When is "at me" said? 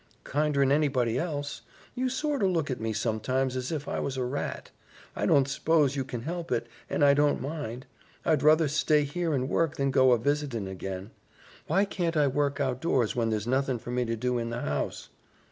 2.71-2.91